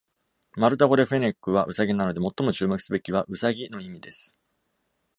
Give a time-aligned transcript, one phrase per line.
[0.55, 4.35] マルタ語で「フェネック」はウサギなので、最も注目すべきは「ウサギ」の意味です。